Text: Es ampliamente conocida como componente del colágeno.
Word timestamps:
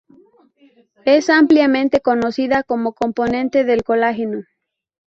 Es 1.05 1.29
ampliamente 1.29 2.01
conocida 2.01 2.63
como 2.63 2.93
componente 2.93 3.63
del 3.65 3.83
colágeno. 3.83 4.45